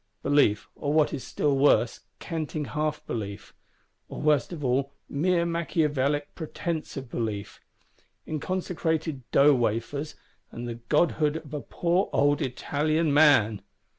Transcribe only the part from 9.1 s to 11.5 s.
dough wafers, and the godhood